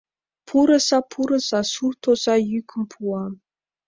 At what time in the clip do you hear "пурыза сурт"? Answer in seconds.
1.11-2.01